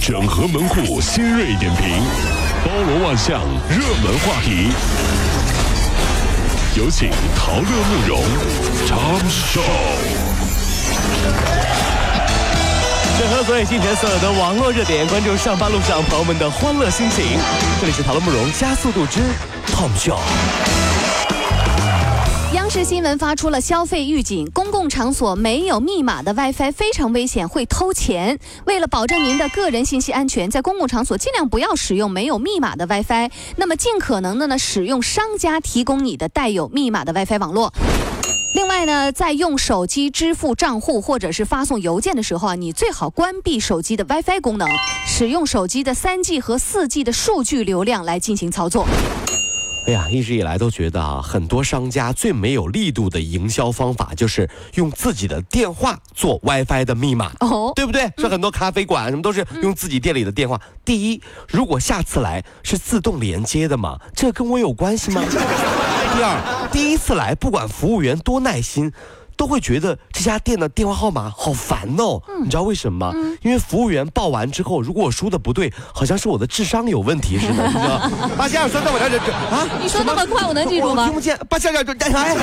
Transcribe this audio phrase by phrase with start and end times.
[0.00, 2.02] 整合门户新锐点评，
[2.64, 4.72] 包罗万象，热门话题。
[6.74, 8.22] 有请陶乐慕容
[8.86, 9.60] 长寿。
[13.18, 17.38] 整合所有新角色的网络热点，关注上班路上朋友们的欢乐心情。
[17.78, 19.20] 这里是陶乐慕容加速度之
[19.70, 20.18] Tom Show。
[22.70, 28.38] 市新闻发出了消费预警：公共场所没有密码的 WiFi 非常危险，会偷钱。
[28.64, 33.28] 为了保证您的个人信息安全，在公共场所尽量不要使用没有密码的 WiFi。
[33.56, 37.72] 那么，尽可能的呢，使用商家提供你的带有密码的 WiFi 网络。
[38.54, 44.68] 另外呢，在用手机支付账户或者是发送邮件的时候啊，你最好关闭手机的 WiFi 功能，
[45.08, 48.86] 使用手机的 3G 和 4G 的数据流量来进行操作。
[49.86, 58.08] 哎呀，一直以来都觉得啊，很多商家最没有力度的营销方法就是用自己的电话做 WiFi 的密码，哦，对不对？
[58.18, 60.60] 是很多咖啡馆什么都是用自己店里的电话。
[60.84, 65.22] 第一，如果下次来是自动连接的嘛，这跟我有关系吗？
[66.12, 68.92] 第二，第一次来不管服务员多耐心。
[69.40, 73.14] 都会觉得这家店的电话号码好烦哦，你知道为什么吗？
[73.40, 79.66] 因为服务员报完之后，如果我输的不对，好像是我的智商有问题似的， 你知道八七二三，在我这这啊！
[79.80, 81.06] 你说那么快，我能记住吗？
[81.06, 81.38] 听不见。
[81.48, 82.36] 八七二三，哎，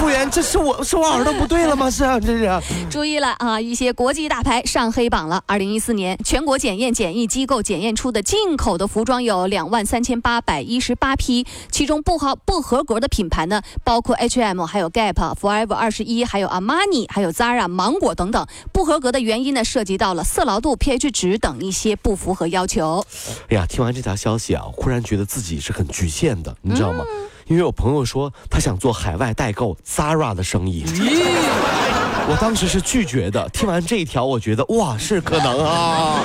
[0.00, 1.88] 服务员，这是我是我耳朵不对了吗？
[1.88, 2.50] 是啊，这是。
[2.90, 3.60] 注意了啊！
[3.60, 5.40] 一些国际大牌上黑榜了。
[5.46, 15.91] 二零一四年，全国检验检疫机构检验出的进口的服装有两万三千八百一十八批，其中不合不合格的品牌呢，包括 H&M，还有 Gap、Forever 二。
[15.92, 23.04] 十一，还有阿玛尼，还有 Zara、芒果等等，不合格的原因呢，涉及到了色牢度、pH 值等一些不符合要求。
[23.50, 27.04] 哎呀，听完这条消息啊，忽然觉得自己是很局限的，你知道吗？
[27.46, 30.84] 因为我朋友说他想做海外代购 Zara 的生意，
[32.28, 33.46] 我当时是拒绝的。
[33.50, 36.24] 听完这一条，我觉得哇，是可能啊。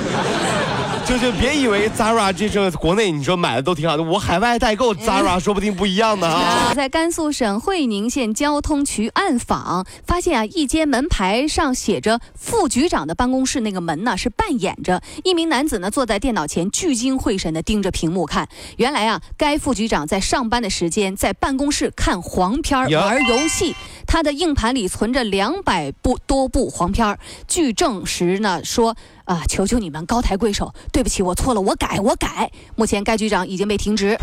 [1.06, 6.72] 就就别以为 Zara 这这国内你说买的都挺好的，我海外代购 Zara 说不定不一样呢 啊！
[6.74, 18.48] 在甘肃省会宁县交通局暗访，发现啊，一间门牌上写着副局长的办公室，那个门呢是半掩着，一名男子呢坐在电脑前聚精会神地盯着屏幕看。
[18.76, 23.74] 原来啊，该副局长在上班的时间在办公室看黄片玩游戏，
[24.08, 28.96] 他的硬盘里存着两百部多部黄片据证实呢说。
[29.28, 29.42] 啊！
[29.46, 30.72] 求求你们，高抬贵手！
[30.90, 32.50] 对不起，我错了，我改，我改。
[32.76, 34.16] 目前该局长已经被停职。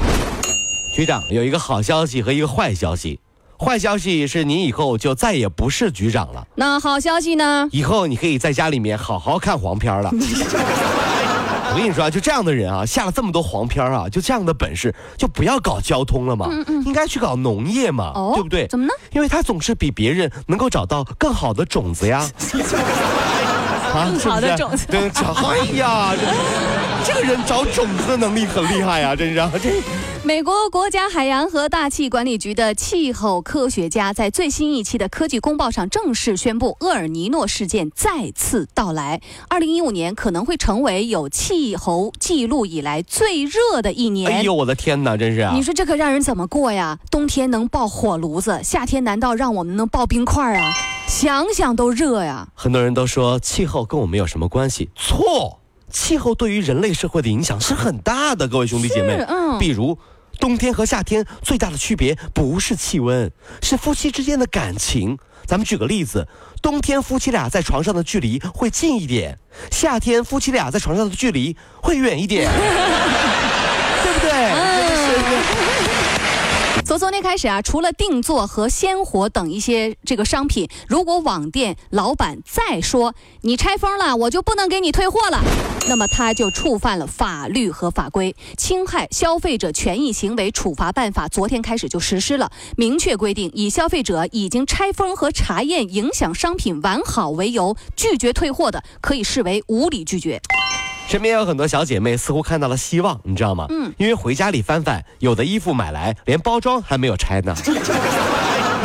[0.96, 3.20] 局长有一个好消息和一个坏消息。
[3.60, 6.48] 坏消息是您以后就再也不是局长了。
[6.56, 7.70] 那好消息呢？
[7.72, 10.10] 以后你可以在家里面好好看黄片了。
[11.76, 16.50] 我跟你说啊，就这样的人啊，下了这么多黄片啊，就这样的本事，就不要搞交通了嘛，
[16.86, 18.66] 应该去搞农业嘛，对不对？
[18.68, 18.94] 怎么呢？
[19.12, 22.26] 因为他总是比别人能够找到更好的种子呀。
[23.94, 26.14] 更好的种子，对，哎呀，
[27.04, 29.36] 这个人找种子的能力很厉害呀，真是。
[29.62, 29.70] 这
[30.26, 39.22] 美国国家海洋和大气管理局的气候科学家在最新一期的科技公报上正式宣布，厄尔尼诺事件再次到来。
[39.48, 44.32] 二零一五年可能会成为有气候记录以来最热的一年。
[44.32, 45.48] 哎呦，我的天哪，真是！
[45.54, 46.98] 你说这可让人怎么过呀？
[47.12, 50.74] 冬天能爆火炉子，夏天难道让我们能爆冰块啊？
[51.08, 52.48] 想想都热呀！
[52.56, 54.90] 很多人都说气候跟我们有什么关系？
[54.96, 55.60] 错，
[55.92, 58.48] 气候对于人类社会的影响是很大的。
[58.48, 59.96] 各位兄弟姐妹，嗯，比如
[60.40, 63.32] 冬天和夏天最大的区别不是气温，
[63.62, 65.18] 是夫妻之间的感情。
[65.46, 66.28] 咱们举个例子，
[66.62, 69.38] 冬天夫妻俩在床上的距离会近一点，
[69.72, 72.50] 夏天夫妻俩在床上的距离会远一点，
[74.04, 74.32] 对不对？
[76.96, 85.44] 从昨天开始啊，除了定做和鲜活等一些这个商品，如果网店老板再说你拆封了，我就不能给你退货了，
[85.90, 100.40] 那么他就触犯了法律和法规，侵害消费者权益行为处罚办法昨天开始就实施了，明确规定，以消费者已经拆封和查验影响商品完好为由拒绝退货的，可以视为无理拒绝。
[101.08, 103.68] 身边有很多小姐妹似乎看到了希望，你知道吗？
[103.70, 107.56] 嗯，因为回家里翻翻，有的衣服买来连包装还没有拆呢。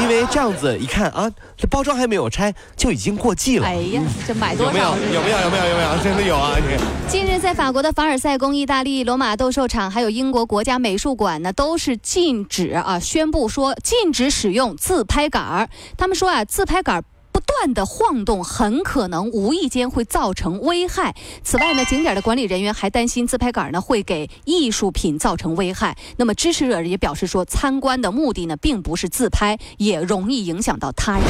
[0.00, 3.66] 因为这样子一看啊，这包装还没有拆就已经过季了。
[3.66, 4.72] 哎呀，这买多少？
[4.72, 5.14] 有没有？
[5.14, 5.40] 有没有？
[5.40, 5.66] 有没有？
[5.66, 6.02] 有没有？
[6.02, 6.56] 真的有啊！
[6.56, 15.68] 你近日，在法国的凡尔赛宫、意大利罗马斗兽场，还有英国国家美术馆呢，都是禁止啊，宣布说禁止使用自拍杆儿。
[15.98, 17.04] 他们说啊，自拍杆儿。
[17.50, 21.16] 不断的晃动很可能无意间会造成危害。
[21.42, 25.96] 此外呢，景点的管理人员还担心自拍杆呢会给艺术品造成危害。
[26.16, 31.22] 那么支持者也表示说，参观的目的呢并不是自拍，也容易影响到他人。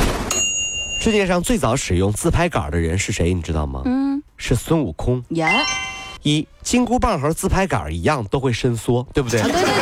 [1.00, 3.32] 世界上最早使用自拍杆的人是谁？
[3.32, 3.80] 你知道吗？
[3.86, 5.24] 嗯，是孙悟空。
[5.30, 5.48] 耶。
[6.22, 9.40] 一金箍棒和自拍杆一样都会伸缩，对不对？
[9.40, 9.80] 对对对对对。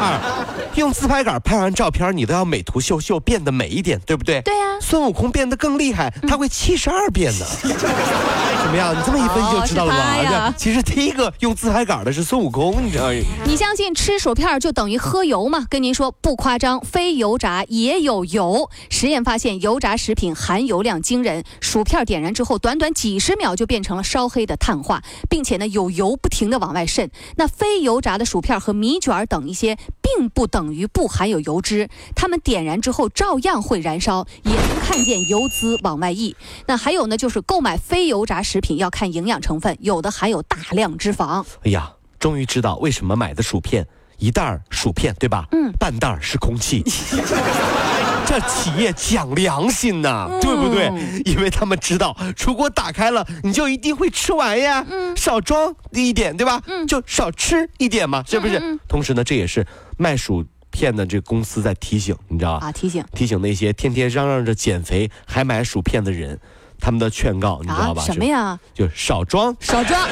[0.00, 0.39] 二，
[0.76, 4.40] 用自拍杆拍完照片，你都要美图秀秀变得美一点，对不对？
[4.42, 4.66] 对呀。
[4.80, 7.46] 孙悟空变得更厉害，他会七十二变呢。
[7.62, 8.96] 怎么样？
[8.96, 10.54] 你这么一分析就知道了吧？
[10.56, 13.12] 其实第一个用自拍杆的是孙悟空，你知道吗？
[13.44, 15.66] 你相信吃薯片就等于喝油吗？
[15.68, 18.70] 跟您说不夸张，非油炸也有油。
[18.88, 21.44] 实验发现，油炸食品含油量惊人。
[21.60, 27.10] 薯片点燃之后，短短几十秒就变成了烧黑的碳化，并且呢有油不停的往外渗。
[27.36, 29.76] 那非油炸的薯片和米卷等一些，
[30.16, 36.36] 并不等于不含有油脂，它们点燃之后照样会燃烧，也能看见油脂往外溢。
[36.66, 38.60] 那还有呢，就是购买非油炸食。
[38.60, 41.42] 品要看营养成分，有的含有大量脂肪。
[41.64, 43.86] 哎呀，终于知道为什么买的薯片
[44.18, 45.46] 一袋薯片对吧？
[45.52, 46.84] 嗯，半袋是空气。
[48.30, 50.86] 这企业讲良心呐，对不对？
[51.24, 52.16] 因为他们知道，
[52.46, 54.86] 如果打开了，你就一定会吃完呀。
[54.88, 56.62] 嗯，少装一点对吧？
[56.68, 58.78] 嗯，就少吃一点嘛，是不是？
[58.86, 59.66] 同时呢，这也是
[59.98, 62.68] 卖薯片的这公司在提醒，你知道吧？
[62.68, 66.38] 啊，提醒提醒那些天天嚷嚷着减肥还买薯片的人。
[66.82, 68.02] 他们的劝告，你知道吧？
[68.04, 68.56] 什么呀？
[68.72, 70.00] 就少装，少装，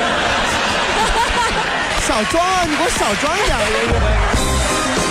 [2.02, 5.07] 少装，你给我少装一点。